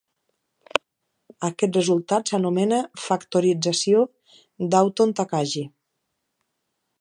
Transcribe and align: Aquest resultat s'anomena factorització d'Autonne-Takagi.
Aquest 1.49 1.77
resultat 1.77 2.31
s'anomena 2.31 2.79
factorització 3.03 4.03
d'Autonne-Takagi. 4.73 5.65